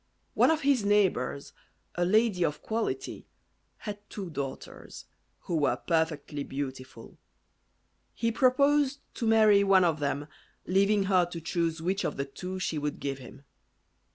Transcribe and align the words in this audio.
One 0.33 0.49
of 0.49 0.61
his 0.61 0.83
neighbours, 0.83 1.53
a 1.93 2.05
lady 2.05 2.43
of 2.43 2.63
quality, 2.63 3.27
had 3.77 3.99
two 4.09 4.31
daughters, 4.31 5.05
who 5.41 5.55
were 5.57 5.75
perfectly 5.77 6.43
beautiful. 6.43 7.19
He 8.15 8.31
proposed 8.31 9.01
to 9.13 9.27
marry 9.27 9.63
one 9.63 9.83
of 9.83 9.99
them, 9.99 10.27
leaving 10.65 11.03
her 11.03 11.27
to 11.27 11.39
choose 11.39 11.83
which 11.83 12.03
of 12.03 12.17
the 12.17 12.25
two 12.25 12.57
she 12.57 12.79
would 12.79 12.99
give 12.99 13.19
him. 13.19 13.43